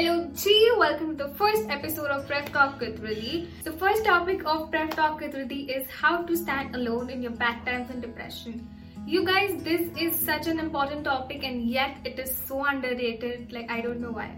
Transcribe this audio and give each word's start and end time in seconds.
Hello 0.00 0.30
G, 0.34 0.72
welcome 0.78 1.18
to 1.18 1.24
the 1.24 1.34
first 1.34 1.68
episode 1.68 2.06
of 2.06 2.26
Prep 2.26 2.48
Talk 2.54 2.80
with 2.80 3.02
Riddhi. 3.02 3.48
The 3.64 3.72
first 3.72 4.02
topic 4.02 4.40
of 4.46 4.70
Prep 4.70 4.94
Talk 4.94 5.20
with 5.20 5.34
Riddhi 5.34 5.68
is 5.68 5.86
how 5.90 6.22
to 6.22 6.34
stand 6.34 6.74
alone 6.74 7.10
in 7.10 7.20
your 7.22 7.32
bad 7.32 7.66
times 7.66 7.90
and 7.90 8.00
depression. 8.00 8.66
You 9.06 9.26
guys, 9.26 9.62
this 9.62 9.90
is 9.98 10.18
such 10.18 10.46
an 10.46 10.58
important 10.58 11.04
topic 11.04 11.44
and 11.44 11.68
yet 11.68 11.98
it 12.06 12.18
is 12.18 12.34
so 12.34 12.64
underrated, 12.64 13.52
like 13.52 13.70
I 13.70 13.82
don't 13.82 14.00
know 14.00 14.10
why. 14.10 14.34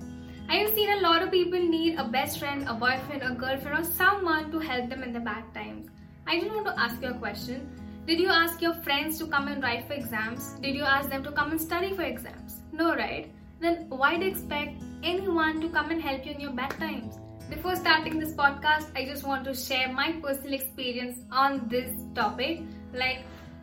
I 0.49 0.57
have 0.57 0.75
seen 0.75 0.91
a 0.91 1.01
lot 1.01 1.23
of 1.23 1.31
people 1.31 1.61
need 1.61 1.95
a 1.95 2.09
best 2.09 2.41
friend, 2.41 2.67
a 2.69 2.75
boyfriend, 2.75 3.23
a 3.23 3.33
girlfriend 3.33 3.79
or 3.79 3.89
someone 3.89 4.51
to 4.51 4.59
help 4.59 4.91
them 4.91 5.05
in 5.05 5.13
the 5.13 5.21
bad 5.21 5.45
times. 5.55 5.87
I 6.27 6.41
just 6.41 6.51
want 6.51 6.67
to 6.67 6.77
ask 6.77 7.01
you 7.01 7.11
a 7.11 7.15
question. 7.15 7.71
Did 8.05 8.19
you 8.19 8.31
ask 8.31 8.61
your 8.61 8.75
friends 8.83 9.17
to 9.21 9.29
come 9.29 9.47
and 9.47 9.63
write 9.63 9.87
for 9.87 9.93
exams? 9.93 10.55
Did 10.55 10.75
you 10.75 10.83
ask 10.83 11.09
them 11.09 11.23
to 11.23 11.31
come 11.31 11.53
and 11.53 11.61
study 11.61 11.95
for 11.95 12.03
exams? 12.03 12.63
No, 12.73 12.97
right? 12.97 13.33
Then 13.63 13.87
why 13.91 14.17
do 14.19 14.25
you 14.25 14.31
expect 14.33 14.83
anyone 15.05 15.61
to 15.61 15.69
come 15.69 15.93
and 15.93 16.03
help 16.03 16.27
you 16.27 16.33
in 16.33 16.41
your 16.41 16.51
bad 16.51 16.73
times? 16.81 17.19
Before 17.49 17.77
starting 17.77 18.19
this 18.19 18.33
podcast, 18.35 18.87
I 18.97 19.05
just 19.05 19.23
want 19.25 19.45
to 19.45 19.55
share 19.55 19.93
my 19.93 20.11
personal 20.21 20.55
experience 20.55 21.21
on 21.31 21.69
this 21.69 21.93
topic. 22.13 22.63
Like, 22.93 23.21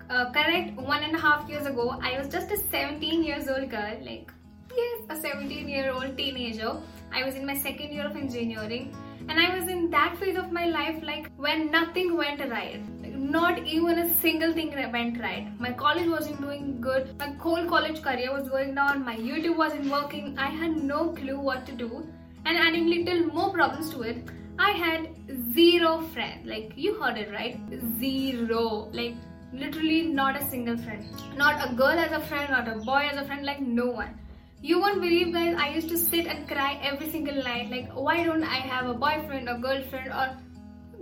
uh, 0.09 0.31
correct, 0.31 0.77
one 0.77 1.03
and 1.03 1.13
a 1.17 1.19
half 1.19 1.49
years 1.49 1.65
ago, 1.65 1.99
I 2.01 2.17
was 2.17 2.29
just 2.29 2.49
a 2.49 2.55
17 2.55 3.25
years 3.25 3.49
old 3.49 3.69
girl. 3.69 3.97
Like, 4.01 4.31
yes, 4.73 5.01
a 5.09 5.17
17 5.17 5.67
year 5.67 5.91
old 5.91 6.17
teenager. 6.17 6.77
I 7.11 7.25
was 7.25 7.35
in 7.35 7.45
my 7.45 7.57
second 7.57 7.91
year 7.91 8.05
of 8.05 8.15
engineering 8.15 8.95
and 9.27 9.37
I 9.37 9.53
was 9.53 9.67
in 9.67 9.89
that 9.89 10.15
phase 10.17 10.37
of 10.37 10.53
my 10.53 10.67
life 10.67 11.03
like 11.03 11.29
when 11.35 11.71
nothing 11.71 12.15
went 12.15 12.39
right. 12.49 12.81
Not 13.29 13.59
even 13.67 13.99
a 13.99 14.09
single 14.21 14.53
thing 14.53 14.71
went 14.91 15.19
right. 15.21 15.47
My 15.59 15.71
college 15.71 16.07
wasn't 16.07 16.41
doing 16.41 16.81
good. 16.81 17.15
My 17.19 17.27
whole 17.33 17.67
college 17.67 18.01
career 18.01 18.33
was 18.33 18.49
going 18.49 18.73
down. 18.73 19.05
My 19.05 19.17
YouTube 19.17 19.55
wasn't 19.55 19.91
working. 19.91 20.35
I 20.39 20.47
had 20.47 20.77
no 20.77 21.09
clue 21.09 21.39
what 21.39 21.67
to 21.67 21.73
do. 21.73 22.07
And 22.45 22.57
adding 22.57 22.87
little 22.87 23.27
more 23.27 23.51
problems 23.51 23.91
to 23.91 24.01
it, 24.01 24.17
I 24.57 24.71
had 24.71 25.09
zero 25.53 26.01
friends. 26.13 26.47
Like 26.47 26.73
you 26.75 26.95
heard 26.99 27.19
it 27.19 27.31
right? 27.31 27.59
Zero. 27.99 28.89
Like 28.91 29.13
literally 29.53 30.01
not 30.07 30.41
a 30.41 30.43
single 30.49 30.77
friend. 30.77 31.05
Not 31.37 31.69
a 31.69 31.75
girl 31.75 31.99
as 32.07 32.11
a 32.11 32.21
friend, 32.21 32.49
not 32.49 32.67
a 32.67 32.79
boy 32.83 33.09
as 33.11 33.21
a 33.21 33.25
friend, 33.25 33.45
like 33.45 33.61
no 33.61 33.91
one. 33.91 34.19
You 34.61 34.81
won't 34.81 35.01
believe 35.01 35.33
guys, 35.33 35.55
I 35.55 35.69
used 35.69 35.89
to 35.89 35.97
sit 35.97 36.25
and 36.25 36.47
cry 36.47 36.79
every 36.81 37.11
single 37.11 37.43
night 37.43 37.69
like 37.69 37.91
why 37.93 38.23
don't 38.23 38.43
I 38.43 38.57
have 38.71 38.87
a 38.87 38.93
boyfriend 38.93 39.47
or 39.47 39.57
girlfriend 39.59 40.11
or 40.11 40.37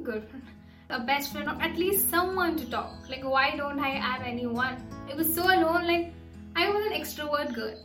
girlfriend, 0.04 0.44
a 0.90 1.00
best 1.00 1.32
friend 1.32 1.50
or 1.50 1.62
at 1.62 1.78
least 1.78 2.10
someone 2.10 2.56
to 2.58 2.70
talk. 2.70 2.94
Like 3.10 3.24
why 3.24 3.56
don't 3.56 3.80
I 3.80 3.90
have 3.90 4.22
anyone? 4.22 4.78
It 5.10 5.16
was 5.16 5.34
so 5.34 5.44
alone 5.44 5.88
like 5.88 6.14
I 6.56 6.70
was 6.70 6.86
an 6.86 6.94
extrovert 6.94 7.54
girl. 7.54 7.76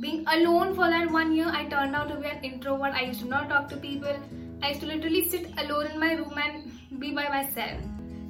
Being 0.00 0.24
alone 0.28 0.74
for 0.74 0.88
that 0.88 1.10
one 1.10 1.34
year, 1.34 1.48
I 1.48 1.64
turned 1.64 1.96
out 1.96 2.08
to 2.08 2.14
be 2.16 2.28
an 2.28 2.44
introvert. 2.44 2.94
I 2.94 3.02
used 3.02 3.20
to 3.20 3.26
not 3.26 3.48
talk 3.48 3.68
to 3.70 3.76
people. 3.76 4.16
I 4.62 4.68
used 4.68 4.80
to 4.82 4.86
literally 4.86 5.28
sit 5.28 5.48
alone 5.58 5.86
in 5.88 5.98
my 5.98 6.12
room 6.12 6.38
and 6.38 7.00
be 7.00 7.12
by 7.12 7.28
myself. 7.28 7.80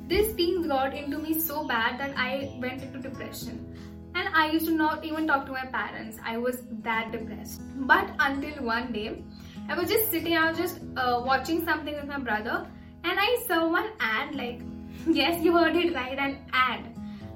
This 0.08 0.32
thing 0.34 0.66
got 0.66 0.94
into 0.94 1.18
me 1.18 1.38
so 1.38 1.66
bad 1.66 2.00
that 2.00 2.14
I 2.16 2.56
went 2.60 2.82
into 2.82 2.98
depression 2.98 3.66
and 4.14 4.28
I 4.34 4.50
used 4.50 4.66
to 4.66 4.72
not 4.72 5.04
even 5.04 5.26
talk 5.26 5.46
to 5.46 5.52
my 5.52 5.66
parents. 5.66 6.18
I 6.24 6.36
was 6.36 6.62
that 6.82 7.12
depressed. 7.12 7.62
But 7.86 8.10
until 8.18 8.64
one 8.64 8.92
day, 8.92 9.22
I 9.68 9.74
was 9.78 9.88
just 9.88 10.10
sitting, 10.10 10.36
I 10.36 10.50
was 10.50 10.58
just 10.58 10.80
uh, 10.96 11.22
watching 11.24 11.64
something 11.64 11.94
with 11.94 12.06
my 12.06 12.18
brother, 12.18 12.66
and 13.04 13.18
I 13.18 13.42
saw 13.46 13.68
one 13.68 13.90
ad 14.00 14.34
like, 14.34 14.60
yes, 15.06 15.42
you 15.42 15.56
heard 15.56 15.76
it 15.76 15.94
right, 15.94 16.18
an 16.18 16.38
ad. 16.52 16.84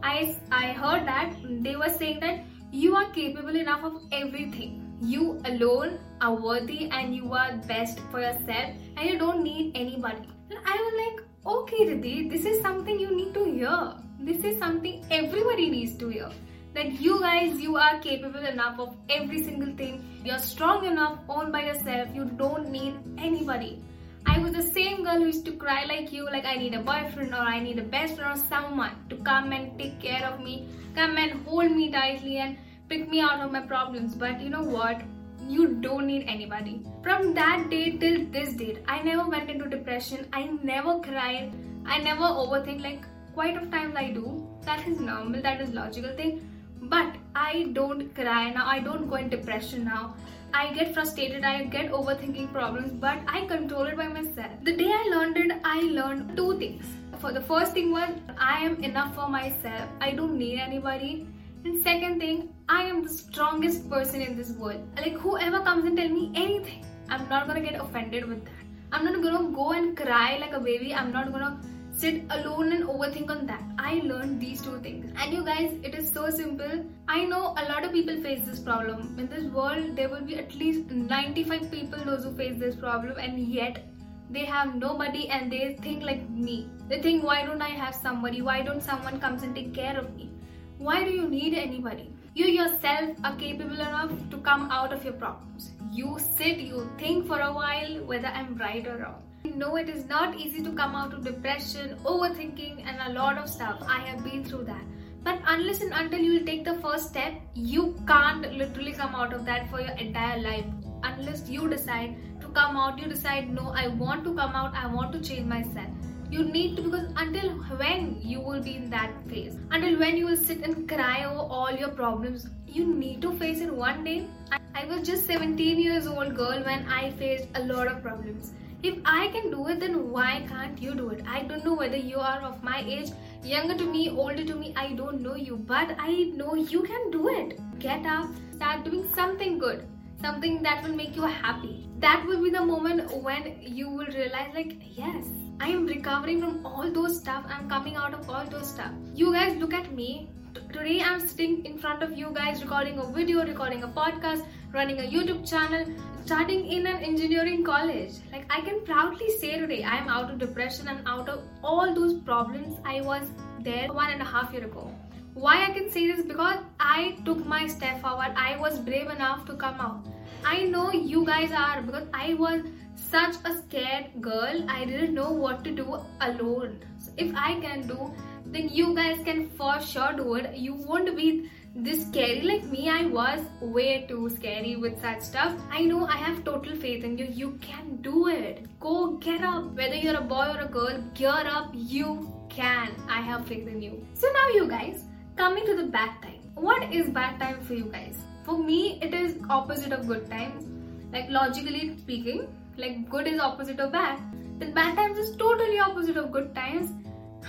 I, 0.02 0.36
I 0.50 0.72
heard 0.72 1.06
that 1.06 1.34
they 1.62 1.76
were 1.76 1.88
saying 1.88 2.20
that 2.20 2.40
you 2.70 2.94
are 2.96 3.10
capable 3.10 3.56
enough 3.56 3.84
of 3.84 4.02
everything. 4.12 4.80
You 5.00 5.40
alone 5.44 5.98
are 6.20 6.34
worthy 6.34 6.88
and 6.90 7.14
you 7.14 7.32
are 7.32 7.56
best 7.68 8.00
for 8.10 8.20
yourself 8.20 8.74
and 8.96 9.08
you 9.08 9.18
don't 9.18 9.42
need 9.42 9.72
anybody. 9.76 10.28
And 10.50 10.58
I 10.64 10.76
was 10.76 10.94
like, 11.02 11.26
okay, 11.46 11.86
Riddhi, 11.86 12.30
this 12.30 12.44
is 12.44 12.60
something 12.60 12.98
you 12.98 13.14
need 13.16 13.34
to 13.34 13.44
hear. 13.44 13.94
This 14.20 14.44
is 14.44 14.58
something 14.58 15.04
everybody 15.10 15.70
needs 15.70 15.96
to 15.98 16.08
hear 16.08 16.30
that 16.74 17.00
you 17.00 17.20
guys 17.20 17.60
you 17.60 17.76
are 17.76 17.98
capable 18.00 18.44
enough 18.52 18.78
of 18.80 18.94
every 19.08 19.42
single 19.44 19.72
thing 19.80 19.98
you're 20.24 20.44
strong 20.46 20.84
enough 20.84 21.18
owned 21.28 21.52
by 21.52 21.62
yourself 21.66 22.08
you 22.14 22.24
don't 22.42 22.68
need 22.68 22.94
anybody 23.16 23.80
i 24.26 24.38
was 24.38 24.52
the 24.52 24.62
same 24.62 25.04
girl 25.04 25.16
who 25.16 25.26
used 25.26 25.44
to 25.44 25.52
cry 25.52 25.84
like 25.84 26.12
you 26.12 26.24
like 26.36 26.44
i 26.44 26.56
need 26.56 26.74
a 26.74 26.82
boyfriend 26.90 27.34
or 27.34 27.46
i 27.54 27.58
need 27.60 27.78
a 27.78 27.88
best 27.96 28.16
friend 28.16 28.38
or 28.38 28.42
someone 28.44 28.94
to 29.08 29.16
come 29.30 29.52
and 29.52 29.78
take 29.78 29.98
care 30.00 30.24
of 30.30 30.40
me 30.40 30.68
come 30.94 31.16
and 31.16 31.44
hold 31.46 31.70
me 31.70 31.90
tightly 31.90 32.38
and 32.38 32.56
pick 32.88 33.08
me 33.08 33.20
out 33.20 33.40
of 33.40 33.52
my 33.52 33.60
problems. 33.60 34.14
But 34.14 34.40
you 34.40 34.50
know 34.50 34.62
what? 34.62 35.02
You 35.48 35.74
don't 35.86 36.06
need 36.06 36.24
anybody. 36.26 36.82
From 37.02 37.34
that 37.34 37.68
day 37.70 37.98
till 37.98 38.24
this 38.26 38.54
date 38.54 38.82
i 38.88 39.02
never 39.02 39.28
went 39.28 39.50
into 39.50 39.68
depression. 39.68 40.26
I 40.32 40.44
never 40.62 41.00
cried. 41.00 41.52
I 41.86 41.98
never 41.98 42.22
overthink 42.44 42.82
like 42.82 43.02
quite 43.34 43.56
of 43.56 43.70
times 43.70 43.96
i 43.96 44.10
do. 44.10 44.46
That 44.62 44.86
is 44.88 45.00
normal. 45.00 45.42
That 45.42 45.60
is 45.60 45.70
logical 45.70 46.16
thing 46.16 46.50
but 46.88 47.16
I 47.34 47.70
don't 47.72 48.14
cry 48.14 48.50
now, 48.50 48.66
I 48.66 48.80
don't 48.80 49.08
go 49.08 49.16
in 49.16 49.28
depression 49.28 49.84
now. 49.84 50.14
I 50.52 50.72
get 50.72 50.94
frustrated, 50.94 51.44
I 51.44 51.64
get 51.64 51.90
overthinking 51.90 52.52
problems, 52.52 52.92
but 52.92 53.18
I 53.26 53.44
control 53.46 53.86
it 53.86 53.96
by 53.96 54.06
myself. 54.06 54.52
The 54.62 54.76
day 54.76 54.90
I 54.92 55.08
learned 55.10 55.36
it, 55.36 55.52
I 55.64 55.80
learned 55.80 56.36
two 56.36 56.58
things. 56.58 56.84
For 57.18 57.32
the 57.32 57.40
first 57.40 57.72
thing 57.72 57.90
was 57.90 58.10
I 58.38 58.64
am 58.64 58.82
enough 58.84 59.14
for 59.14 59.28
myself. 59.28 59.88
I 60.00 60.12
don't 60.12 60.38
need 60.38 60.60
anybody. 60.60 61.26
And 61.64 61.82
second 61.82 62.20
thing, 62.20 62.50
I 62.68 62.82
am 62.84 63.02
the 63.02 63.08
strongest 63.08 63.88
person 63.90 64.20
in 64.20 64.36
this 64.36 64.50
world. 64.52 64.86
Like 64.96 65.14
whoever 65.14 65.60
comes 65.60 65.86
and 65.86 65.96
tell 65.96 66.08
me 66.08 66.30
anything, 66.34 66.84
I'm 67.08 67.28
not 67.28 67.46
gonna 67.46 67.60
get 67.60 67.80
offended 67.80 68.28
with 68.28 68.44
that. 68.44 68.64
I'm 68.92 69.04
not 69.04 69.22
gonna 69.22 69.50
go 69.50 69.72
and 69.72 69.96
cry 69.96 70.36
like 70.38 70.52
a 70.52 70.60
baby. 70.60 70.94
I'm 70.94 71.10
not 71.10 71.32
gonna 71.32 71.58
sit 71.96 72.24
alone 72.30 72.72
and 72.72 72.84
overthink 72.84 73.30
on 73.30 73.46
that. 73.46 73.62
I 73.78 74.00
learned 74.04 74.40
these 74.40 74.60
two 74.60 74.78
things. 74.80 75.12
And 75.16 75.32
you 75.32 75.44
guys, 75.44 75.72
it 75.82 75.94
is 75.94 76.10
so 76.10 76.28
simple. 76.30 76.84
I 77.08 77.24
know 77.24 77.54
a 77.56 77.64
lot 77.68 77.84
of 77.84 77.92
people 77.92 78.20
face 78.22 78.44
this 78.44 78.58
problem. 78.58 79.16
In 79.18 79.28
this 79.28 79.44
world, 79.44 79.96
there 79.96 80.08
will 80.08 80.22
be 80.22 80.36
at 80.36 80.54
least 80.54 80.90
95 80.90 81.70
people 81.70 82.04
those 82.04 82.24
who 82.24 82.34
face 82.34 82.58
this 82.58 82.74
problem 82.74 83.18
and 83.18 83.38
yet 83.38 83.84
they 84.30 84.44
have 84.44 84.74
nobody 84.74 85.28
and 85.28 85.52
they 85.52 85.76
think 85.82 86.02
like 86.02 86.28
me. 86.30 86.68
They 86.88 87.00
think 87.00 87.22
why 87.22 87.44
don't 87.44 87.62
I 87.62 87.68
have 87.68 87.94
somebody? 87.94 88.42
Why 88.42 88.62
don't 88.62 88.82
someone 88.82 89.20
comes 89.20 89.42
and 89.42 89.54
take 89.54 89.72
care 89.74 89.96
of 89.96 90.14
me? 90.16 90.30
Why 90.78 91.04
do 91.04 91.10
you 91.10 91.28
need 91.28 91.54
anybody? 91.54 92.10
You 92.34 92.46
yourself 92.46 93.16
are 93.22 93.36
capable 93.36 93.80
enough 93.80 94.10
to 94.30 94.38
come 94.38 94.70
out 94.72 94.92
of 94.92 95.04
your 95.04 95.12
problems. 95.12 95.70
You 95.92 96.18
sit, 96.18 96.58
you 96.58 96.90
think 96.98 97.28
for 97.28 97.38
a 97.40 97.52
while 97.52 98.04
whether 98.04 98.26
I'm 98.26 98.56
right 98.56 98.84
or 98.84 98.96
wrong 98.96 99.22
know 99.50 99.76
it 99.76 99.88
is 99.88 100.06
not 100.06 100.38
easy 100.38 100.62
to 100.62 100.72
come 100.72 100.94
out 100.94 101.12
of 101.12 101.24
depression, 101.24 101.96
overthinking, 102.04 102.84
and 102.86 102.98
a 103.06 103.12
lot 103.18 103.38
of 103.38 103.48
stuff. 103.48 103.82
I 103.86 103.98
have 104.00 104.24
been 104.24 104.44
through 104.44 104.64
that. 104.64 104.82
But 105.22 105.40
unless 105.46 105.80
and 105.80 105.92
until 105.92 106.20
you 106.20 106.40
take 106.44 106.64
the 106.64 106.74
first 106.78 107.08
step, 107.08 107.34
you 107.54 107.94
can't 108.06 108.52
literally 108.54 108.92
come 108.92 109.14
out 109.14 109.32
of 109.32 109.44
that 109.46 109.70
for 109.70 109.80
your 109.80 109.96
entire 109.96 110.40
life. 110.40 110.64
Unless 111.02 111.48
you 111.48 111.68
decide 111.68 112.16
to 112.40 112.48
come 112.48 112.76
out, 112.76 112.98
you 112.98 113.06
decide, 113.06 113.50
no, 113.50 113.72
I 113.74 113.88
want 113.88 114.24
to 114.24 114.34
come 114.34 114.54
out, 114.54 114.74
I 114.74 114.86
want 114.86 115.12
to 115.12 115.20
change 115.20 115.46
myself. 115.46 115.88
You 116.30 116.44
need 116.44 116.76
to 116.76 116.82
because 116.82 117.06
until 117.16 117.50
when 117.78 118.18
you 118.22 118.40
will 118.40 118.62
be 118.62 118.76
in 118.76 118.90
that 118.90 119.12
phase, 119.28 119.56
until 119.70 119.98
when 119.98 120.16
you 120.16 120.26
will 120.26 120.36
sit 120.36 120.62
and 120.62 120.88
cry 120.88 121.24
over 121.24 121.40
all 121.40 121.70
your 121.70 121.90
problems, 121.90 122.48
you 122.66 122.86
need 122.86 123.22
to 123.22 123.32
face 123.38 123.60
it 123.60 123.72
one 123.72 124.04
day. 124.04 124.26
I 124.74 124.84
was 124.86 125.06
just 125.06 125.26
17 125.26 125.78
years 125.78 126.06
old 126.06 126.34
girl 126.34 126.62
when 126.64 126.86
I 126.88 127.10
faced 127.12 127.48
a 127.54 127.62
lot 127.64 127.86
of 127.86 128.02
problems 128.02 128.52
if 128.84 128.98
I 129.06 129.28
can 129.28 129.50
do 129.50 129.66
it, 129.68 129.80
then 129.80 130.10
why 130.10 130.44
can't 130.46 130.80
you 130.80 130.94
do 130.94 131.08
it? 131.08 131.22
I 131.26 131.42
don't 131.44 131.64
know 131.64 131.74
whether 131.74 131.96
you 131.96 132.18
are 132.18 132.40
of 132.42 132.62
my 132.62 132.84
age, 132.86 133.12
younger 133.42 133.74
to 133.78 133.84
me, 133.84 134.10
older 134.10 134.44
to 134.44 134.54
me, 134.54 134.74
I 134.76 134.92
don't 134.92 135.22
know 135.22 135.36
you, 135.36 135.56
but 135.56 135.96
I 135.98 136.32
know 136.34 136.54
you 136.54 136.82
can 136.82 137.10
do 137.10 137.28
it. 137.28 137.58
Get 137.78 138.04
up, 138.04 138.28
start 138.52 138.84
doing 138.84 139.08
something 139.14 139.58
good, 139.58 139.86
something 140.20 140.62
that 140.64 140.82
will 140.82 140.94
make 140.94 141.16
you 141.16 141.22
happy. 141.22 141.88
That 142.00 142.26
will 142.26 142.42
be 142.42 142.50
the 142.50 142.62
moment 142.62 143.10
when 143.22 143.56
you 143.62 143.88
will 143.88 144.12
realize, 144.18 144.52
like, 144.54 144.76
yes, 144.82 145.24
I 145.60 145.68
am 145.70 145.86
recovering 145.86 146.40
from 146.40 146.66
all 146.66 146.90
those 146.90 147.18
stuff, 147.18 147.46
I'm 147.48 147.70
coming 147.70 147.96
out 147.96 148.12
of 148.12 148.28
all 148.28 148.44
those 148.44 148.68
stuff. 148.68 148.92
You 149.14 149.32
guys 149.32 149.56
look 149.56 149.72
at 149.72 149.94
me. 149.94 150.28
Today 150.72 151.00
I'm 151.00 151.20
sitting 151.20 151.64
in 151.64 151.78
front 151.78 152.02
of 152.02 152.12
you 152.18 152.30
guys 152.34 152.62
recording 152.62 152.98
a 152.98 153.06
video, 153.06 153.44
recording 153.46 153.82
a 153.82 153.88
podcast, 153.88 154.44
running 154.74 154.98
a 154.98 155.02
YouTube 155.02 155.48
channel, 155.48 155.86
studying 156.24 156.66
in 156.66 156.86
an 156.86 156.96
engineering 156.96 157.64
college. 157.64 158.14
Like 158.32 158.44
I 158.50 158.60
can 158.60 158.84
proudly 158.84 159.30
say 159.38 159.56
today, 159.58 159.84
I 159.84 159.96
am 159.98 160.08
out 160.08 160.30
of 160.30 160.38
depression 160.38 160.88
and 160.88 161.06
out 161.06 161.28
of 161.28 161.42
all 161.62 161.94
those 161.94 162.14
problems 162.20 162.76
I 162.84 163.00
was 163.00 163.28
there 163.60 163.92
one 163.92 164.10
and 164.10 164.20
a 164.20 164.24
half 164.24 164.52
year 164.52 164.64
ago. 164.64 164.92
Why 165.34 165.64
I 165.64 165.70
can 165.70 165.90
say 165.90 166.10
this? 166.10 166.24
Because 166.26 166.58
I 166.78 167.16
took 167.24 167.44
my 167.46 167.66
step 167.66 168.00
forward. 168.02 168.34
I 168.36 168.56
was 168.58 168.78
brave 168.78 169.10
enough 169.10 169.46
to 169.46 169.54
come 169.54 169.80
out. 169.80 170.06
I 170.44 170.64
know 170.64 170.92
you 170.92 171.24
guys 171.24 171.52
are 171.52 171.82
because 171.82 172.06
I 172.12 172.34
was 172.34 172.62
such 172.96 173.36
a 173.44 173.56
scared 173.62 174.06
girl. 174.20 174.64
I 174.68 174.84
didn't 174.84 175.14
know 175.14 175.30
what 175.30 175.64
to 175.64 175.70
do 175.70 175.98
alone. 176.20 176.80
So 176.98 177.12
if 177.16 177.34
I 177.34 177.58
can 177.60 177.86
do, 177.86 178.12
then 178.46 178.68
you 178.68 178.94
guys 178.94 179.24
can 179.24 179.48
for 179.50 179.80
sure 179.80 180.12
do 180.12 180.34
it. 180.34 180.56
You 180.56 180.74
won't 180.74 181.16
be 181.16 181.50
this 181.76 182.06
scary 182.06 182.42
like 182.42 182.64
me 182.72 182.88
i 182.88 183.04
was 183.04 183.40
way 183.60 184.06
too 184.06 184.28
scary 184.28 184.76
with 184.76 185.00
such 185.00 185.20
stuff. 185.20 185.52
I 185.72 185.84
know 185.84 186.06
i 186.06 186.16
have 186.16 186.44
total 186.44 186.76
faith 186.76 187.02
in 187.02 187.18
you. 187.18 187.26
You 187.28 187.58
can 187.60 187.96
do 187.96 188.28
it. 188.28 188.66
Go 188.78 189.16
get 189.16 189.42
up. 189.42 189.72
Whether 189.74 189.96
you're 189.96 190.16
a 190.16 190.20
boy 190.20 190.46
or 190.54 190.60
a 190.60 190.68
girl 190.68 191.02
gear 191.14 191.42
up. 191.52 191.72
You 191.74 192.32
can. 192.48 192.94
I 193.08 193.20
have 193.20 193.48
faith 193.48 193.66
in 193.66 193.82
you. 193.82 194.06
So 194.14 194.28
now 194.32 194.48
you 194.50 194.68
guys 194.68 195.02
coming 195.34 195.66
to 195.66 195.74
the 195.74 195.88
bad 195.88 196.22
time. 196.22 196.40
What 196.54 196.94
is 196.94 197.08
bad 197.08 197.40
time 197.40 197.60
for 197.64 197.74
you 197.74 197.86
guys? 197.86 198.18
For 198.44 198.56
me 198.56 199.00
it 199.02 199.12
is 199.12 199.36
opposite 199.50 199.90
of 199.90 200.06
good 200.06 200.30
times 200.30 200.68
like 201.12 201.28
logically 201.28 201.96
speaking 201.98 202.46
like 202.76 203.10
good 203.10 203.26
is 203.26 203.40
opposite 203.40 203.80
of 203.80 203.90
bad. 203.90 204.20
Then 204.60 204.74
bad 204.74 204.94
times 204.94 205.18
is 205.18 205.34
totally 205.34 205.80
opposite 205.80 206.16
of 206.16 206.30
good 206.30 206.54
times 206.54 206.92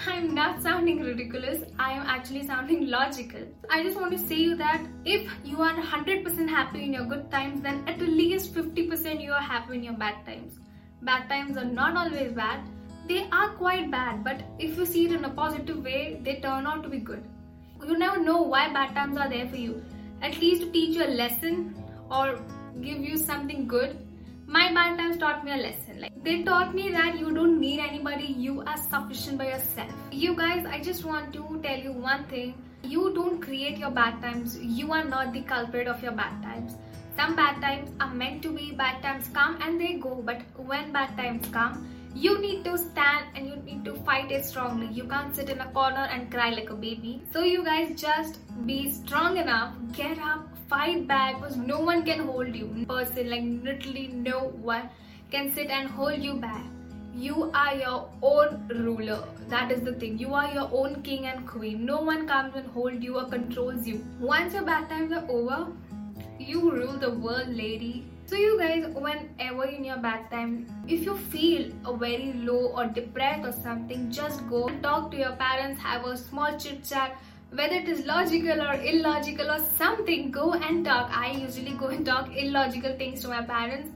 I'm 0.08 0.36
not 0.36 0.62
sounding 0.62 1.02
ridiculous, 1.02 1.64
I 1.80 1.94
am 1.94 2.06
actually 2.06 2.46
sounding 2.46 2.88
logical. 2.88 3.42
I 3.70 3.82
just 3.82 3.98
want 4.00 4.12
to 4.12 4.20
say 4.20 4.36
you 4.36 4.56
that 4.56 4.86
if 5.06 5.30
you 5.44 5.62
are 5.62 5.74
100% 5.74 6.50
happy 6.50 6.84
in 6.84 6.94
your 6.94 7.06
good 7.06 7.32
times, 7.32 7.62
then 7.62 7.84
at 7.88 8.00
least 8.00 8.54
50% 8.54 9.24
you 9.24 9.32
are 9.32 9.42
happy 9.42 9.76
in 9.76 9.84
your 9.84 9.94
bad 9.94 10.26
times. 10.26 10.60
Bad 11.02 11.30
times 11.30 11.58
are 11.58 11.66
not 11.66 11.96
always 11.96 12.34
bad, 12.34 12.60
they 13.08 13.28
are 13.32 13.50
quite 13.50 13.90
bad, 13.90 14.24
but 14.24 14.44
if 14.60 14.78
you 14.78 14.86
see 14.86 15.06
it 15.06 15.12
in 15.12 15.26
a 15.26 15.30
positive 15.30 15.84
way, 15.84 16.20
they 16.24 16.36
turn 16.36 16.68
out 16.68 16.84
to 16.84 16.90
be 16.90 17.00
good. 17.00 17.24
You 17.88 17.98
never 17.98 18.20
know 18.20 18.42
why 18.42 18.74
bad 18.74 18.94
times 18.94 19.18
are 19.18 19.30
there 19.30 19.48
for 19.48 19.58
you. 19.58 19.84
At 20.22 20.40
least 20.40 20.62
to 20.64 20.72
teach 20.72 20.96
you 20.96 21.06
a 21.06 21.14
lesson 21.22 21.76
or 22.12 22.40
give 22.82 23.00
you 23.00 23.18
something 23.18 23.68
good 23.68 24.05
my 24.48 24.72
bad 24.74 24.98
times 24.98 25.18
taught 25.18 25.44
me 25.44 25.52
a 25.52 25.58
lesson. 25.58 26.02
Like 26.02 26.24
they 26.24 26.44
taught 26.44 26.74
me 26.76 26.90
that 26.92 27.20
you 27.20 27.34
don't 27.34 27.60
need 27.60 27.80
anybody, 27.80 28.26
you 28.26 28.62
are 28.62 28.78
sufficient 28.78 29.38
by 29.38 29.48
yourself. 29.48 29.92
You 30.12 30.36
guys, 30.36 30.66
I 30.66 30.82
just 30.82 31.04
want 31.04 31.34
to 31.34 31.60
tell 31.64 31.78
you 31.78 31.92
one 31.92 32.26
thing. 32.26 32.54
You 32.84 33.14
don't 33.14 33.42
create 33.42 33.78
your 33.78 33.92
bad 33.92 34.22
times. 34.22 34.60
You 34.60 34.92
are 34.92 35.04
not 35.04 35.34
the 35.34 35.42
culprit 35.42 35.88
of 35.88 36.04
your 36.04 36.12
bad 36.12 36.42
times. 36.44 36.76
Some 37.16 37.36
bad 37.36 37.62
times 37.62 37.90
are 38.00 38.14
meant 38.14 38.44
to 38.44 38.52
be, 38.52 38.72
bad 38.72 39.02
times 39.02 39.30
come 39.34 39.58
and 39.62 39.80
they 39.82 39.94
go. 39.94 40.22
But 40.24 40.42
when 40.58 40.92
bad 40.92 41.18
times 41.18 41.48
come, 41.48 41.90
you 42.16 42.40
need 42.40 42.64
to 42.64 42.78
stand 42.78 43.26
and 43.36 43.46
you 43.46 43.58
need 43.58 43.84
to 43.84 43.94
fight 43.94 44.32
it 44.32 44.46
strongly. 44.46 44.88
You 44.88 45.04
can't 45.04 45.36
sit 45.36 45.50
in 45.50 45.60
a 45.60 45.70
corner 45.72 46.08
and 46.12 46.32
cry 46.32 46.50
like 46.52 46.70
a 46.70 46.74
baby. 46.74 47.22
So 47.34 47.42
you 47.42 47.64
guys 47.64 48.00
just 48.00 48.40
be 48.66 48.90
strong 48.90 49.36
enough, 49.36 49.74
get 49.92 50.18
up, 50.20 50.48
fight 50.70 51.08
back 51.08 51.42
because 51.42 51.58
no 51.58 51.82
one 51.82 52.04
can 52.06 52.20
hold 52.20 52.56
you. 52.56 52.86
Person 52.88 53.30
like 53.30 53.44
literally 53.64 54.08
no 54.08 54.40
one 54.72 54.90
can 55.30 55.54
sit 55.54 55.68
and 55.68 55.90
hold 55.90 56.20
you 56.20 56.36
back. 56.36 56.64
You 57.14 57.52
are 57.54 57.76
your 57.76 58.10
own 58.22 58.66
ruler. 58.70 59.24
That 59.50 59.72
is 59.72 59.82
the 59.82 59.94
thing. 59.94 60.18
You 60.18 60.34
are 60.34 60.54
your 60.54 60.70
own 60.72 61.02
king 61.02 61.26
and 61.26 61.46
queen. 61.48 61.86
No 61.86 62.02
one 62.02 62.28
comes 62.28 62.56
and 62.56 62.68
hold 62.68 63.04
you 63.04 63.18
or 63.20 63.26
controls 63.26 63.86
you. 63.86 64.04
Once 64.22 64.54
your 64.54 64.64
bad 64.64 64.90
times 64.90 65.12
are 65.12 65.26
over, 65.30 65.68
you 66.40 66.72
rule 66.72 66.98
the 66.98 67.12
world, 67.12 67.50
lady. 67.50 68.06
So 68.28 68.36
you 68.36 68.58
guys, 68.58 68.88
whenever 68.94 69.66
in 69.66 69.84
your 69.84 69.98
bad 69.98 70.30
time, 70.32 70.66
if 70.88 71.04
you 71.04 71.16
feel 71.18 71.72
a 71.86 71.96
very 71.96 72.34
low 72.34 72.74
or 72.76 72.88
depressed 72.88 73.48
or 73.48 73.52
something, 73.52 74.12
just 74.12 74.48
go 74.50 74.68
talk 74.82 75.12
to 75.12 75.18
your 75.18 75.34
parents, 75.34 75.82
have 75.82 76.06
a 76.06 76.18
small 76.18 76.58
chit 76.58 76.84
chat 76.84 77.18
whether 77.52 77.76
it 77.76 77.88
is 77.88 78.06
logical 78.06 78.62
or 78.62 78.74
illogical 78.74 79.50
or 79.50 79.60
something, 79.78 80.32
go 80.32 80.54
and 80.54 80.84
talk. 80.84 81.10
I 81.18 81.32
usually 81.32 81.72
go 81.72 81.88
and 81.88 82.06
talk 82.06 82.36
illogical 82.36 82.98
things 82.98 83.22
to 83.22 83.30
my 83.30 83.44
parents, 83.44 83.92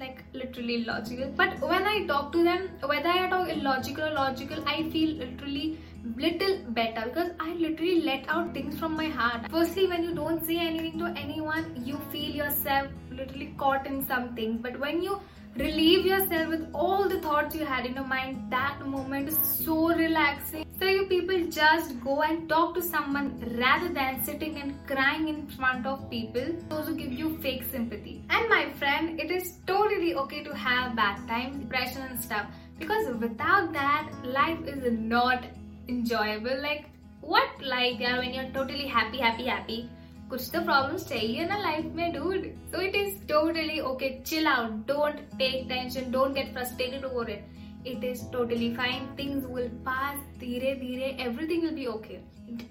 like 0.00 0.22
literally 0.32 0.82
illogical. 0.82 1.32
But 1.36 1.60
when 1.60 1.86
I 1.86 2.06
talk 2.06 2.32
to 2.32 2.44
them, 2.44 2.68
whether 2.84 3.08
I 3.08 3.28
talk 3.28 3.48
illogical 3.48 4.04
or 4.04 4.12
logical, 4.12 4.62
I 4.66 4.88
feel 4.90 5.16
literally 5.16 5.78
little 6.16 6.58
better 6.68 7.02
because 7.06 7.32
I 7.40 7.54
literally 7.54 8.02
let 8.02 8.28
out 8.28 8.54
things 8.54 8.78
from 8.78 8.96
my 8.96 9.06
heart. 9.06 9.50
Firstly, 9.50 9.86
when 9.88 10.04
you 10.04 10.14
don't 10.14 10.44
say 10.44 10.56
anything 10.56 10.98
to 11.00 11.06
anyone, 11.16 11.82
you 11.84 11.98
feel 12.12 12.30
yourself 12.30 12.88
literally 13.10 13.54
caught 13.58 13.86
in 13.86 14.06
something. 14.06 14.58
But 14.58 14.78
when 14.78 15.02
you 15.02 15.20
relieve 15.56 16.06
yourself 16.06 16.48
with 16.48 16.68
all 16.72 17.08
the 17.08 17.20
thoughts 17.20 17.54
you 17.54 17.64
had 17.64 17.84
in 17.84 17.94
your 17.94 18.04
mind, 18.04 18.50
that 18.50 18.86
moment 18.86 19.28
is 19.28 19.38
so 19.38 19.88
relaxing 19.88 20.67
So 21.07 21.07
you 21.07 21.07
people 21.07 21.45
just 21.49 21.91
go 22.03 22.23
and 22.23 22.49
talk 22.49 22.73
to 22.75 22.81
someone 22.81 23.27
rather 23.57 23.87
than 23.87 24.21
sitting 24.21 24.57
and 24.57 24.73
crying 24.85 25.29
in 25.29 25.47
front 25.47 25.85
of 25.85 26.09
people. 26.09 26.47
Those 26.67 26.87
who 26.87 26.95
give 26.95 27.13
you 27.13 27.37
fake 27.37 27.63
sympathy. 27.71 28.15
And 28.29 28.49
my 28.49 28.69
friend, 28.73 29.17
it 29.17 29.31
is 29.31 29.59
totally 29.65 30.13
okay 30.23 30.43
to 30.43 30.53
have 30.53 30.93
bad 30.93 31.25
times, 31.25 31.55
depression 31.55 32.01
and 32.01 32.21
stuff. 32.21 32.47
Because 32.79 33.15
without 33.15 33.71
that, 33.71 34.11
life 34.25 34.67
is 34.67 34.91
not 34.91 35.45
enjoyable. 35.87 36.61
Like 36.61 36.89
what 37.21 37.47
like 37.61 38.01
yeah, 38.01 38.17
when 38.17 38.33
you're 38.33 38.51
totally 38.51 38.87
happy, 38.99 39.19
happy, 39.19 39.45
happy 39.55 39.81
कुछ 40.29 40.49
तो 40.51 40.61
problems 40.65 41.07
चाहिए 41.07 41.45
ना 41.47 41.57
life 41.61 41.85
में 41.95 42.13
dude 42.13 42.45
so 42.71 42.81
it 42.81 42.95
is 42.95 43.27
totally 43.29 43.79
okay 43.89 44.09
chill 44.25 44.47
out 44.47 44.71
don't 44.87 45.19
take 45.39 45.67
tension 45.69 46.11
don't 46.11 46.33
get 46.35 46.53
frustrated 46.53 47.03
over 47.05 47.29
it 47.31 47.66
it 47.88 48.04
is 48.04 48.24
totally 48.32 48.74
fine. 48.74 49.08
Things 49.16 49.46
will 49.46 49.70
pass 49.84 50.18
dheere 50.40 50.74
dheere 50.80 51.14
everything 51.26 51.62
will 51.62 51.76
be 51.78 51.86
okay. 51.94 52.20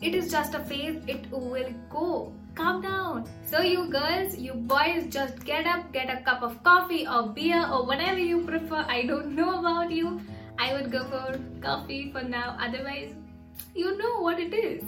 It 0.02 0.16
is 0.16 0.31
just 0.31 0.56
a 0.60 0.60
phase. 0.72 1.02
It 1.08 1.30
will 1.31 1.72
go. 1.90 2.34
Calm 2.56 2.81
down. 2.81 3.25
So 3.46 3.62
you 3.62 3.86
girls 3.96 4.38
you 4.38 4.54
boys 4.74 5.08
just 5.18 5.44
get 5.50 5.68
up 5.74 5.92
get 5.98 6.14
a 6.16 6.22
cup 6.30 6.42
of 6.50 6.62
coffee 6.64 7.02
or 7.08 7.24
beer 7.40 7.64
or 7.72 7.86
whatever 7.86 8.19
you 8.19 8.44
prefer. 8.52 8.86
I 8.98 9.02
don't 9.14 9.36
know 9.42 9.60
about 9.60 9.92
you. 9.92 10.19
I 10.60 10.74
would 10.74 10.92
go 10.92 11.04
for 11.16 11.40
coffee 11.68 12.12
for 12.12 12.24
now. 12.38 12.48
Otherwise 12.70 13.13
you 13.75 13.98
know 13.98 14.16
what 14.22 14.40
it 14.40 14.54
is 14.54 14.84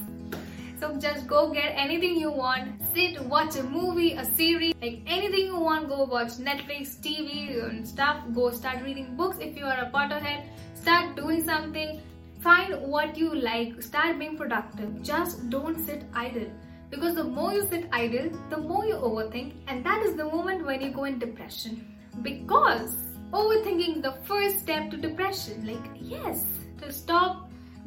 so 0.79 0.95
just 0.95 1.27
go 1.27 1.51
get 1.51 1.73
anything 1.75 2.15
you 2.19 2.31
want. 2.31 2.81
Sit, 2.93 3.19
watch 3.25 3.55
a 3.57 3.63
movie, 3.63 4.13
a 4.13 4.23
series, 4.23 4.73
like 4.81 5.01
anything 5.05 5.45
you 5.47 5.59
want. 5.59 5.89
Go 5.89 6.05
watch 6.05 6.37
Netflix, 6.49 6.95
TV 6.99 7.63
and 7.69 7.87
stuff. 7.87 8.23
Go 8.33 8.51
start 8.51 8.83
reading 8.83 9.15
books 9.15 9.37
if 9.39 9.57
you 9.57 9.65
are 9.65 9.79
a 9.79 9.91
Potterhead. 9.91 10.45
Start 10.75 11.15
doing 11.15 11.43
something. 11.43 12.01
Find 12.41 12.81
what 12.87 13.17
you 13.17 13.35
like. 13.35 13.81
Start 13.81 14.17
being 14.17 14.37
productive. 14.37 15.03
Just 15.03 15.49
don't 15.49 15.85
sit 15.85 16.03
idle. 16.13 16.49
Because 16.89 17.15
the 17.15 17.23
more 17.23 17.53
you 17.53 17.67
sit 17.67 17.89
idle, 17.91 18.31
the 18.49 18.57
more 18.57 18.85
you 18.85 18.95
overthink. 18.95 19.53
And 19.67 19.85
that 19.85 20.01
is 20.03 20.15
the 20.15 20.25
moment 20.25 20.65
when 20.65 20.81
you 20.81 20.91
go 20.91 21.03
in 21.03 21.19
depression. 21.19 21.95
Because 22.21 22.95
overthinking 23.31 23.97
is 23.97 24.01
the 24.01 24.15
first 24.23 24.59
step 24.59 24.89
to 24.91 24.97
depression. 24.97 25.67
Like, 25.67 25.91
yes, 25.99 26.45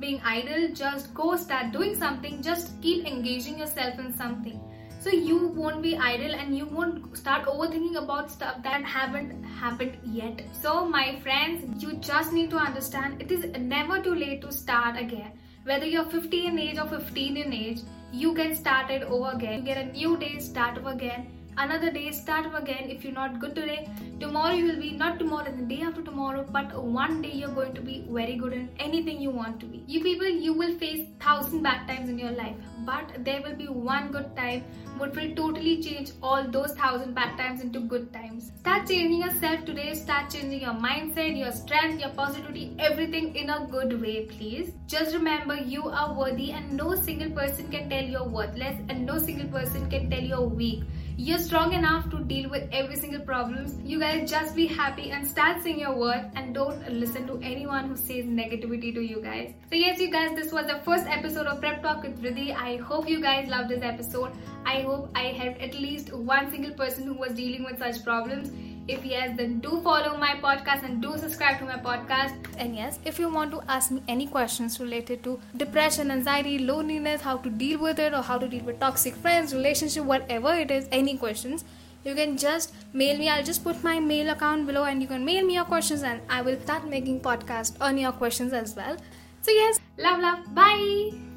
being 0.03 0.21
idle, 0.23 0.69
just 0.75 1.15
go 1.15 1.35
start 1.37 1.73
doing 1.73 1.95
something, 1.97 2.43
just 2.43 2.71
keep 2.83 3.07
engaging 3.07 3.59
yourself 3.59 3.99
in 3.99 4.13
something. 4.13 4.61
So 5.01 5.11
you 5.11 5.49
won't 5.49 5.83
be 5.83 5.97
idle 5.97 6.35
and 6.35 6.57
you 6.57 6.67
won't 6.67 7.17
start 7.17 7.47
overthinking 7.47 7.97
about 7.97 8.31
stuff 8.31 8.63
that 8.63 8.85
haven't 8.85 9.43
happened 9.45 9.97
yet. 10.05 10.43
So 10.53 10.85
my 10.85 11.19
friends, 11.21 11.83
you 11.83 11.95
just 11.95 12.33
need 12.33 12.51
to 12.51 12.57
understand 12.57 13.23
it 13.23 13.33
is 13.33 13.47
never 13.59 14.01
too 14.01 14.15
late 14.15 14.43
to 14.43 14.53
start 14.53 14.97
again. 15.01 15.33
Whether 15.65 15.87
you're 15.87 16.05
50 16.05 16.47
in 16.47 16.59
age 16.59 16.79
or 16.79 16.87
15 16.87 17.37
in 17.37 17.53
age, 17.53 17.81
you 18.13 18.35
can 18.35 18.55
start 18.55 18.91
it 18.91 19.03
over 19.03 19.31
again. 19.37 19.61
You 19.61 19.65
get 19.65 19.79
a 19.79 19.93
new 19.93 20.17
day, 20.19 20.39
start 20.39 20.79
over 20.79 20.91
again 20.91 21.27
another 21.59 21.91
day 21.91 22.11
start 22.11 22.47
again 22.55 22.91
if 22.91 23.05
you're 23.05 23.13
not 23.13 23.39
good 23.39 23.55
today. 23.55 23.89
Tomorrow 24.21 24.55
you 24.55 24.67
will 24.67 24.81
be 24.81 24.93
not 24.93 25.19
tomorrow 25.19 25.51
the 25.51 25.63
day 25.63 25.83
after 25.83 26.03
tomorrow 26.03 26.47
but 26.51 26.83
one 26.83 27.21
day 27.23 27.33
you're 27.33 27.51
going 27.51 27.75
to 27.75 27.81
be 27.81 28.07
very 28.09 28.37
good 28.37 28.53
in 28.53 28.69
anything 28.79 29.21
you 29.21 29.31
want 29.31 29.61
to 29.61 29.67
be. 29.67 29.83
You 29.87 30.03
people 30.03 30.29
you 30.29 30.53
will 30.53 30.75
face 30.79 31.09
thousand 31.21 31.63
bad 31.63 31.87
times 31.87 32.09
in 32.09 32.19
your 32.19 32.31
life 32.31 32.57
but 32.87 33.25
there 33.25 33.43
will 33.43 33.55
be 33.55 33.67
one 33.67 34.11
good 34.13 34.35
time 34.37 34.65
which 34.99 35.15
will 35.15 35.35
totally 35.35 35.83
change 35.83 36.13
all 36.23 36.45
those 36.45 36.73
thousand 36.75 37.15
bad 37.15 37.37
times 37.37 37.61
into 37.61 37.81
good 37.81 38.13
times. 38.13 38.53
Start 38.61 38.89
changing 38.89 39.21
yourself 39.21 39.65
today. 39.65 39.95
Start 39.95 40.31
changing 40.31 40.63
your 40.63 40.75
mindset 40.75 41.37
your 41.37 41.53
strength 41.53 42.01
your 42.01 42.11
positivity 42.11 42.75
everything 42.79 43.35
in 43.37 43.51
a 43.51 43.67
good 43.71 44.01
way 44.01 44.27
please. 44.27 44.73
Just 44.87 45.15
remember 45.15 45.57
you 45.57 45.89
are 45.89 46.15
worthy 46.15 46.53
and 46.53 46.73
no 46.73 46.95
single 46.95 47.31
person 47.31 47.69
can 47.69 47.91
tell 47.91 48.03
you're 48.03 48.29
worthless 48.29 48.77
and 48.89 49.05
no 49.05 49.19
single 49.19 49.49
person 49.49 49.89
can 49.91 50.11
tell 50.11 50.21
you're 50.21 50.47
weak 50.47 50.85
you're 51.17 51.39
strong 51.39 51.73
enough 51.73 52.11
to 52.11 52.19
deal 52.25 52.49
with 52.49 52.69
every 52.73 52.97
single 52.97 53.21
problems. 53.21 53.79
You 53.85 54.01
guys 54.01 54.31
just 54.31 54.57
be 54.57 54.67
happy 54.67 55.11
and 55.11 55.27
start 55.27 55.63
saying 55.63 55.79
your 55.79 55.95
worth 55.95 56.25
and 56.35 56.55
don't 56.55 56.91
listen 56.91 57.27
to 57.27 57.39
anyone 57.43 57.89
who 57.89 57.97
says 57.97 58.25
negativity 58.25 58.95
to 58.95 59.01
you 59.01 59.21
guys. 59.21 59.53
So 59.69 59.77
yes, 59.77 60.01
you 60.01 60.11
guys, 60.11 60.35
this 60.35 60.53
was 60.53 60.67
the 60.67 60.81
first 60.85 61.07
episode 61.07 61.47
of 61.47 61.61
Prep 61.61 61.83
Talk 61.83 62.03
with 62.03 62.23
Riddhi. 62.23 62.55
I 62.57 62.77
hope 62.77 63.09
you 63.09 63.21
guys 63.21 63.49
loved 63.49 63.69
this 63.69 63.83
episode. 63.83 64.33
I 64.65 64.81
hope 64.81 65.11
I 65.15 65.25
helped 65.27 65.61
at 65.61 65.75
least 65.75 66.13
one 66.13 66.51
single 66.51 66.73
person 66.73 67.05
who 67.05 67.15
was 67.15 67.33
dealing 67.33 67.65
with 67.65 67.79
such 67.79 68.03
problems. 68.05 68.51
If 68.89 69.05
yes, 69.05 69.37
then 69.37 69.61
do 69.61 69.81
follow 69.83 70.17
my 70.17 70.35
podcast 70.43 70.83
and 70.83 71.01
do 71.01 71.17
subscribe 71.17 71.59
to 71.61 71.65
my 71.65 71.79
podcast. 71.79 72.35
And 72.59 72.75
yes, 72.75 72.99
if 73.05 73.19
you 73.19 73.29
want 73.29 73.53
to 73.53 73.63
ask 73.69 73.91
me 73.91 74.03
any 74.09 74.27
questions 74.27 74.81
related 74.81 75.23
to 75.25 75.39
depression, 75.57 76.11
anxiety, 76.11 76.59
loneliness, 76.59 77.21
how 77.21 77.37
to 77.37 77.49
deal 77.49 77.79
with 77.79 78.01
it, 78.01 78.13
or 78.13 78.23
how 78.23 78.39
to 78.39 78.49
deal 78.49 78.65
with 78.65 78.81
toxic 78.81 79.15
friends, 79.15 79.55
relationship, 79.55 80.05
whatever 80.05 80.53
it 80.55 80.71
is, 80.71 80.89
any 80.91 81.17
questions, 81.17 81.65
you 82.05 82.15
can 82.17 82.37
just 82.37 82.75
mail 82.93 83.17
me. 83.17 83.29
I'll 83.29 83.45
just 83.45 83.63
put 83.63 83.83
my 83.85 84.01
mail 84.01 84.31
account 84.31 84.67
below 84.67 84.85
and 84.85 85.01
you 85.01 85.07
can 85.07 85.25
mail 85.25 85.47
me 85.47 85.55
your 85.55 85.65
questions 85.65 86.03
and 86.03 86.21
I 86.29 86.43
will 86.43 86.61
start 86.61 86.89
making 86.89 87.21
podcast 87.21 87.77
on 87.81 87.99
your 87.99 88.13
questions 88.13 88.53
as 88.53 88.75
well. 88.75 88.97
So 89.43 89.53
yes, 89.53 89.79
love, 89.97 90.19
love, 90.19 90.55
bye. 90.55 91.23